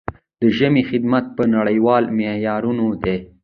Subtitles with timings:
[0.39, 3.17] د ژبې خدمت په نړیوالو معیارونو دی.